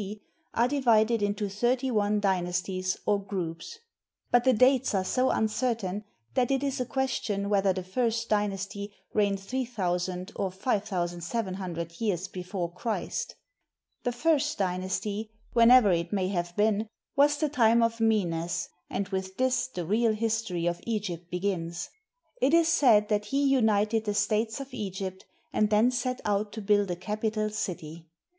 [0.00, 0.22] C.,
[0.54, 3.80] are divided into thirty one dynasties or groups;
[4.30, 8.94] but the dates are so uncertain that it is a question whether the first dynasty
[9.12, 13.34] reigned 3000 or 5700 years before Christ.
[14.04, 19.36] The First Dynasty, whenever it may have been, was the time of Menes; and with
[19.36, 21.90] this the real history of Egypt begins.
[22.40, 26.62] It is said that he united the states of Egypt and then set out to
[26.62, 28.08] build a capital city.